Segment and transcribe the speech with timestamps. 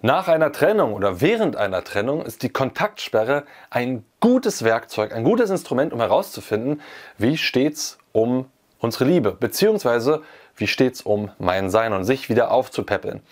[0.00, 5.50] Nach einer Trennung oder während einer Trennung ist die Kontaktsperre ein gutes Werkzeug, ein gutes
[5.50, 6.80] Instrument, um herauszufinden,
[7.16, 8.46] wie steht's um
[8.78, 10.22] unsere Liebe, beziehungsweise
[10.54, 13.22] wie steht's um mein Sein und sich wieder aufzupäppeln.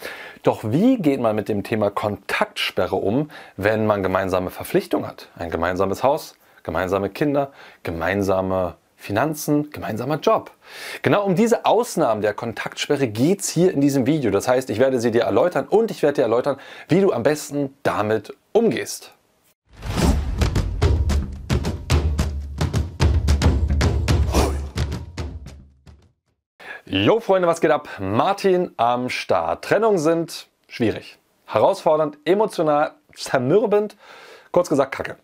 [0.42, 5.28] Doch wie geht man mit dem Thema Kontaktsperre um, wenn man gemeinsame Verpflichtungen hat?
[5.36, 7.52] Ein gemeinsames Haus, gemeinsame Kinder,
[7.84, 10.50] gemeinsame Finanzen, gemeinsamer Job.
[11.02, 14.30] Genau um diese Ausnahmen der Kontaktsperre geht es hier in diesem Video.
[14.30, 16.56] Das heißt, ich werde sie dir erläutern und ich werde dir erläutern,
[16.88, 19.12] wie du am besten damit umgehst.
[26.88, 27.88] Jo Freunde, was geht ab?
[27.98, 29.64] Martin am Start.
[29.64, 33.96] Trennungen sind schwierig, herausfordernd, emotional, zermürbend,
[34.52, 35.16] kurz gesagt Kacke.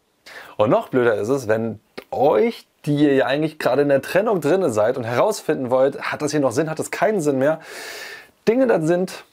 [0.57, 1.79] Und noch blöder ist es, wenn
[2.11, 6.23] euch die ihr ja eigentlich gerade in der Trennung drinne seid und herausfinden wollt, hat
[6.23, 7.61] das hier noch Sinn, hat das keinen Sinn mehr,
[8.49, 9.25] Dinge da sind,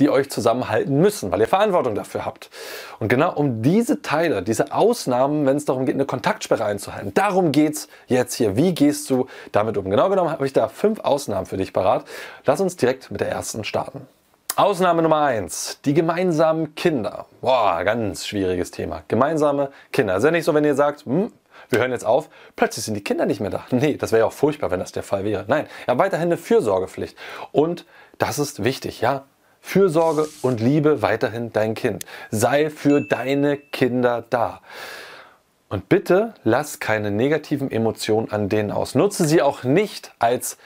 [0.00, 2.50] die euch zusammenhalten müssen, weil ihr Verantwortung dafür habt.
[2.98, 7.52] Und genau um diese Teile, diese Ausnahmen, wenn es darum geht, eine Kontaktsperre einzuhalten, darum
[7.52, 8.56] geht es jetzt hier.
[8.56, 9.88] Wie gehst du damit um?
[9.90, 12.04] Genau genommen habe ich da fünf Ausnahmen für dich parat.
[12.44, 14.08] Lass uns direkt mit der ersten starten.
[14.56, 17.26] Ausnahme Nummer eins: die gemeinsamen Kinder.
[17.40, 19.02] Boah, ganz schwieriges Thema.
[19.08, 20.16] Gemeinsame Kinder.
[20.16, 21.32] Ist ja nicht so, wenn ihr sagt, hm,
[21.74, 23.66] wir hören jetzt auf, plötzlich sind die Kinder nicht mehr da.
[23.70, 25.44] Nee, das wäre ja auch furchtbar, wenn das der Fall wäre.
[25.48, 27.16] Nein, ja, weiterhin eine Fürsorgepflicht.
[27.52, 27.84] Und
[28.18, 29.24] das ist wichtig, ja.
[29.60, 32.04] Fürsorge und Liebe weiterhin dein Kind.
[32.30, 34.60] Sei für deine Kinder da.
[35.70, 38.94] Und bitte lass keine negativen Emotionen an denen aus.
[38.94, 40.58] Nutze sie auch nicht als,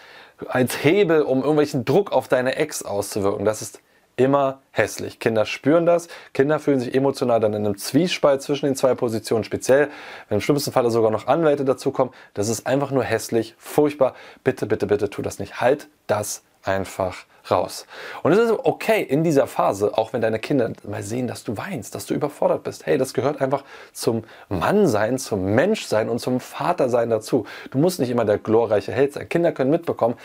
[0.49, 3.45] als Hebel, um irgendwelchen Druck auf deine Ex auszuwirken.
[3.45, 3.81] Das ist
[4.19, 5.21] immer hässlich.
[5.21, 9.45] Kinder spüren das, Kinder fühlen sich emotional dann in einem Zwiespalt zwischen den zwei Positionen,
[9.45, 9.89] speziell
[10.29, 12.13] wenn im schlimmsten Falle sogar noch Anwälte dazukommen.
[12.35, 14.15] Das ist einfach nur hässlich, furchtbar.
[14.45, 15.61] Bitte, bitte, bitte tu das nicht.
[15.61, 17.87] Halt das einfach raus.
[18.23, 21.57] Und es ist okay in dieser Phase, auch wenn deine Kinder mal sehen, dass du
[21.57, 22.87] weinst, dass du überfordert bist.
[22.87, 27.47] Hey, das gehört einfach zum Mannsein, zum Menschsein und zum Vatersein dazu.
[27.71, 29.29] Du musst nicht immer der glorreiche Held sein.
[29.29, 30.17] Kinder können mitbekommen,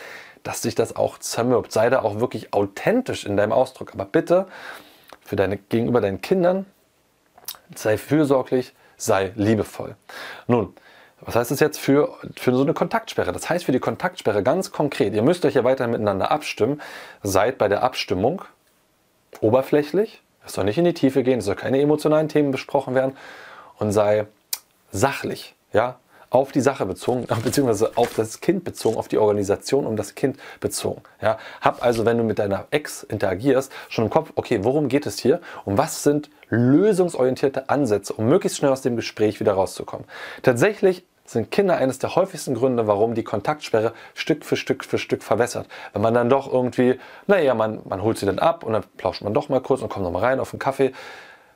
[0.44, 1.72] dass sich das auch zermürbt.
[1.72, 3.92] Sei da auch wirklich authentisch in deinem Ausdruck.
[3.94, 4.46] Aber bitte
[5.22, 6.66] für deine, gegenüber deinen Kindern
[7.74, 9.96] sei fürsorglich, sei liebevoll.
[10.46, 10.74] Nun,
[11.20, 13.32] was heißt das jetzt für, für so eine Kontaktsperre?
[13.32, 16.80] Das heißt für die Kontaktsperre ganz konkret, ihr müsst euch ja weiter miteinander abstimmen.
[17.22, 18.42] Seid bei der Abstimmung
[19.40, 23.16] oberflächlich, es soll nicht in die Tiefe gehen, es soll keine emotionalen Themen besprochen werden
[23.78, 24.26] und sei
[24.92, 25.54] sachlich.
[25.72, 25.98] Ja,
[26.34, 30.36] auf die Sache bezogen, beziehungsweise auf das Kind bezogen, auf die Organisation um das Kind
[30.60, 31.02] bezogen.
[31.22, 35.06] Ja, hab also, wenn du mit deiner Ex interagierst, schon im Kopf, okay, worum geht
[35.06, 40.06] es hier und was sind lösungsorientierte Ansätze, um möglichst schnell aus dem Gespräch wieder rauszukommen.
[40.42, 45.22] Tatsächlich sind Kinder eines der häufigsten Gründe, warum die Kontaktsperre Stück für Stück für Stück
[45.22, 45.68] verwässert.
[45.92, 49.22] Wenn man dann doch irgendwie, naja, man, man holt sie dann ab und dann plauscht
[49.22, 50.92] man doch mal kurz und kommt noch mal rein auf einen Kaffee.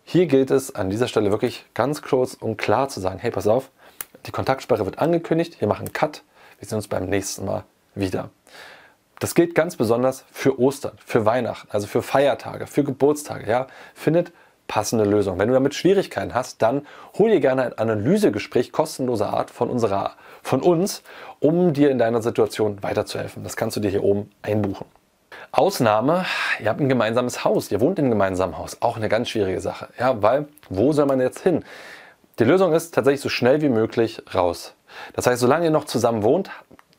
[0.05, 3.47] Hier gilt es an dieser Stelle wirklich ganz kurz und klar zu sagen, hey, pass
[3.47, 3.71] auf,
[4.27, 5.61] die Kontaktsperre wird angekündigt.
[5.61, 6.23] Wir machen Cut.
[6.59, 7.65] Wir sehen uns beim nächsten Mal
[7.95, 8.31] wieder.
[9.21, 13.51] Das gilt ganz besonders für Ostern, für Weihnachten, also für Feiertage, für Geburtstage.
[13.51, 14.33] Ja, findet
[14.69, 15.39] passende Lösungen.
[15.39, 16.87] Wenn du damit Schwierigkeiten hast, dann
[17.17, 20.13] hol dir gerne ein Analysegespräch kostenloser Art von unserer,
[20.43, 21.03] von uns,
[21.41, 23.43] um dir in deiner Situation weiterzuhelfen.
[23.43, 24.87] Das kannst du dir hier oben einbuchen.
[25.51, 26.27] Ausnahme,
[26.61, 28.83] ihr habt ein gemeinsames Haus, ihr wohnt in einem gemeinsamen Haus.
[28.83, 29.89] Auch eine ganz schwierige Sache.
[29.99, 31.65] Ja, weil, wo soll man jetzt hin?
[32.39, 34.75] Die Lösung ist tatsächlich so schnell wie möglich raus.
[35.15, 36.51] Das heißt, solange ihr noch zusammen wohnt,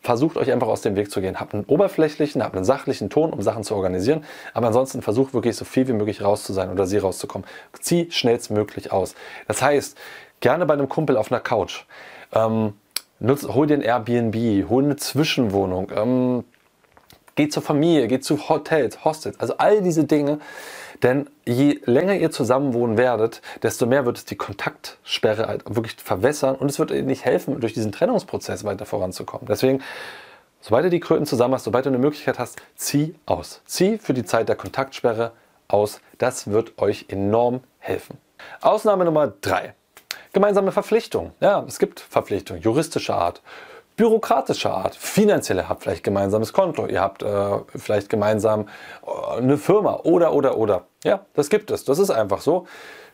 [0.01, 1.39] versucht euch einfach aus dem Weg zu gehen.
[1.39, 4.25] Habt einen oberflächlichen, habt einen sachlichen Ton, um Sachen zu organisieren.
[4.53, 7.47] Aber ansonsten versucht wirklich so viel wie möglich raus zu sein oder sie rauszukommen.
[7.79, 9.15] Zieh schnellstmöglich aus.
[9.47, 9.97] Das heißt,
[10.41, 11.85] gerne bei einem Kumpel auf einer Couch.
[12.33, 12.73] Ähm,
[13.19, 15.89] nutz, hol dir ein Airbnb, hol eine Zwischenwohnung.
[15.95, 16.43] Ähm,
[17.35, 19.39] geh zur Familie, geh zu Hotels, Hostels.
[19.39, 20.39] Also all diese Dinge
[21.03, 25.95] denn je länger ihr zusammen wohnen werdet, desto mehr wird es die Kontaktsperre halt wirklich
[25.95, 29.47] verwässern und es wird ihr nicht helfen, durch diesen Trennungsprozess weiter voranzukommen.
[29.47, 29.81] Deswegen,
[30.59, 33.61] sobald du die Kröten zusammen hast, sobald du eine Möglichkeit hast, zieh aus.
[33.65, 35.31] Zieh für die Zeit der Kontaktsperre
[35.67, 36.01] aus.
[36.17, 38.17] Das wird euch enorm helfen.
[38.61, 39.75] Ausnahme Nummer drei:
[40.33, 41.31] Gemeinsame Verpflichtungen.
[41.39, 43.41] Ja, es gibt Verpflichtungen juristischer Art,
[43.99, 44.95] bürokratischer Art.
[44.95, 48.69] Finanzielle habt vielleicht gemeinsames Konto, ihr habt äh, vielleicht gemeinsam
[49.05, 50.85] äh, eine Firma oder, oder, oder.
[51.03, 51.83] Ja, das gibt es.
[51.83, 52.65] Das ist einfach so.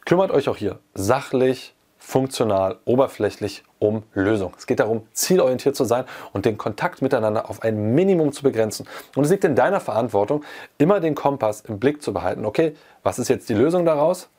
[0.05, 4.53] Kümmert euch auch hier sachlich, funktional, oberflächlich um Lösung.
[4.59, 8.87] Es geht darum, zielorientiert zu sein und den Kontakt miteinander auf ein Minimum zu begrenzen.
[9.15, 10.43] Und es liegt in deiner Verantwortung,
[10.77, 12.45] immer den Kompass im Blick zu behalten.
[12.45, 14.29] Okay, was ist jetzt die Lösung daraus?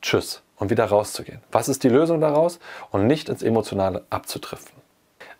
[0.00, 1.40] Tschüss und wieder rauszugehen.
[1.50, 2.60] Was ist die Lösung daraus?
[2.92, 4.79] Und nicht ins Emotionale abzutriften.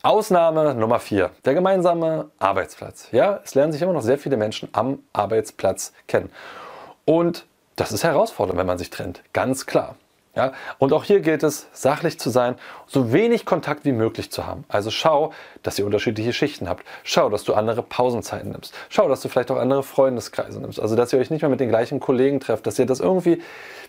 [0.02, 3.08] Ausnahme Nummer 4, der gemeinsame Arbeitsplatz.
[3.12, 6.30] Ja, es lernen sich immer noch sehr viele Menschen am Arbeitsplatz kennen.
[7.04, 7.44] Und
[7.76, 9.96] das ist herausfordernd, wenn man sich trennt, ganz klar.
[10.34, 12.54] Ja, und auch hier gilt es, sachlich zu sein,
[12.86, 14.64] so wenig Kontakt wie möglich zu haben.
[14.68, 16.86] Also schau, dass ihr unterschiedliche Schichten habt.
[17.02, 18.72] Schau, dass du andere Pausenzeiten nimmst.
[18.88, 20.80] Schau, dass du vielleicht auch andere Freundeskreise nimmst.
[20.80, 23.42] Also, dass ihr euch nicht mehr mit den gleichen Kollegen trefft, dass ihr das irgendwie,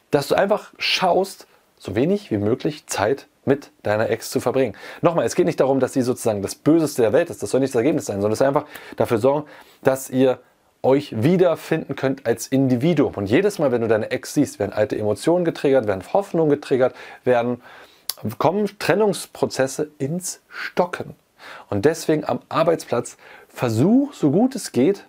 [0.10, 1.48] dass du einfach schaust,
[1.78, 4.76] so wenig wie möglich Zeit mit deiner Ex zu verbringen.
[5.02, 7.42] Nochmal, es geht nicht darum, dass sie sozusagen das Böseste der Welt ist.
[7.42, 8.66] Das soll nicht das Ergebnis sein, sondern es ist einfach
[8.98, 9.48] dafür sorgen,
[9.84, 10.40] dass ihr
[10.84, 13.14] euch wiederfinden könnt als Individuum.
[13.16, 16.96] Und jedes Mal, wenn du deine Ex siehst, werden alte Emotionen getriggert, werden Hoffnungen getriggert,
[17.24, 17.62] werden
[18.38, 21.16] kommen Trennungsprozesse ins Stocken.
[21.70, 23.18] Und deswegen am Arbeitsplatz
[23.48, 25.06] versuch, so gut es geht,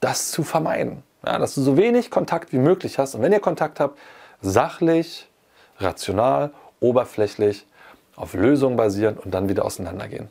[0.00, 1.02] das zu vermeiden.
[1.26, 3.14] Ja, dass du so wenig Kontakt wie möglich hast.
[3.14, 3.98] Und wenn ihr Kontakt habt,
[4.40, 5.28] sachlich,
[5.78, 7.66] rational, oberflächlich,
[8.16, 10.28] auf Lösungen basieren und dann wieder auseinandergehen.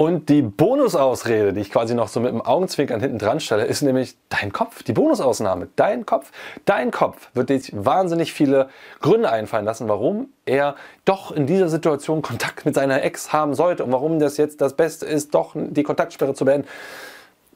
[0.00, 3.82] Und die Bonusausrede, die ich quasi noch so mit dem Augenzwinkern hinten dran stelle, ist
[3.82, 5.68] nämlich dein Kopf, die Bonusausnahme.
[5.76, 6.32] Dein Kopf.
[6.64, 8.70] Dein Kopf wird dich wahnsinnig viele
[9.02, 10.74] Gründe einfallen lassen, warum er
[11.04, 14.72] doch in dieser Situation Kontakt mit seiner Ex haben sollte und warum das jetzt das
[14.72, 16.66] Beste ist, doch die Kontaktsperre zu beenden.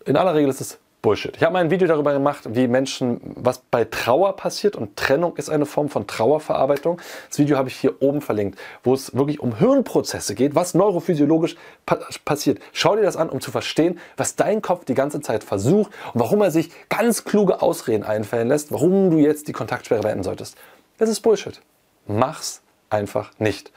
[0.05, 1.37] In aller Regel ist es Bullshit.
[1.37, 5.37] Ich habe mal ein Video darüber gemacht, wie Menschen, was bei Trauer passiert und Trennung
[5.37, 6.99] ist eine Form von Trauerverarbeitung.
[7.29, 11.57] Das Video habe ich hier oben verlinkt, wo es wirklich um Hirnprozesse geht, was neurophysiologisch
[11.85, 12.59] pa passiert.
[12.73, 16.21] Schau dir das an, um zu verstehen, was dein Kopf die ganze Zeit versucht und
[16.21, 20.57] warum er sich ganz kluge Ausreden einfallen lässt, warum du jetzt die Kontaktsperre beenden solltest.
[20.97, 21.61] Das ist Bullshit.
[22.07, 23.73] Mach's einfach nicht.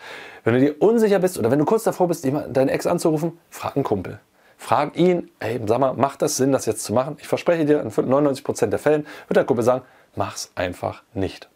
[0.45, 3.75] Wenn du dir unsicher bist oder wenn du kurz davor bist, deine Ex anzurufen, frag
[3.75, 4.21] einen Kumpel.
[4.57, 7.17] Frag ihn, ey, sag mal, macht das Sinn, das jetzt zu machen?
[7.19, 9.83] Ich verspreche dir, in 99% der Fällen wird der Kumpel sagen,
[10.15, 11.47] mach's einfach nicht.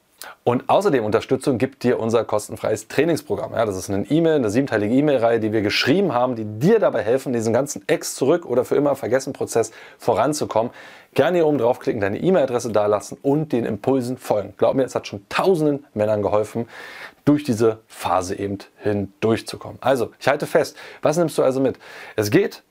[0.44, 3.54] Und außerdem Unterstützung gibt dir unser kostenfreies Trainingsprogramm.
[3.54, 7.02] Ja, das ist eine E-Mail, eine siebenteilige E-Mail-Reihe, die wir geschrieben haben, die dir dabei
[7.04, 10.72] helfen, diesen ganzen Ex zurück oder für immer vergessen Prozess voranzukommen.
[11.14, 14.54] Gerne hier oben draufklicken, deine E-Mail-Adresse dalassen und den Impulsen folgen.
[14.58, 16.68] Glaub mir, es hat schon tausenden Männern geholfen,
[17.26, 19.78] durch diese Phase eben hindurchzukommen.
[19.82, 21.78] Also, ich halte fest, was nimmst du also mit?
[22.16, 22.64] Es geht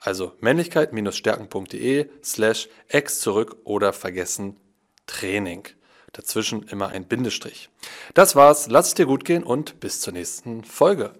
[0.00, 4.56] Also männlichkeit-stärken.de slash ex zurück oder vergessen
[5.06, 5.66] Training.
[6.12, 7.70] Dazwischen immer ein Bindestrich.
[8.14, 11.14] Das war's, lass es dir gut gehen und bis zur nächsten Folge.